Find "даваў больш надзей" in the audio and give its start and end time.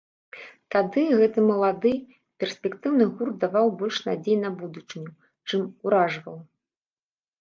3.43-4.37